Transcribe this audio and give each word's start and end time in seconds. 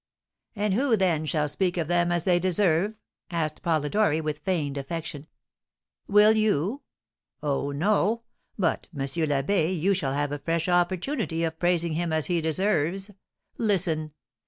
"And 0.55 0.73
who, 0.73 0.97
then, 0.97 1.27
shall 1.27 1.47
speak 1.47 1.77
of 1.77 1.87
them 1.87 2.11
as 2.11 2.23
they 2.23 2.39
deserve?" 2.39 2.95
asked 3.29 3.61
Polidori, 3.61 4.19
with 4.19 4.39
feigned 4.39 4.75
affection. 4.79 5.27
"Will 6.07 6.31
you? 6.35 6.81
Oh, 7.43 7.69
no! 7.69 8.23
But, 8.57 8.87
M. 8.95 9.01
l'Abbé, 9.01 9.79
you 9.79 9.93
shall 9.93 10.13
have 10.13 10.31
a 10.31 10.39
fresh 10.39 10.67
opportunity 10.67 11.43
of 11.43 11.59
praising 11.59 11.93
him 11.93 12.11
as 12.11 12.25
he 12.25 12.41
deserves. 12.41 13.11
Listen! 13.59 14.13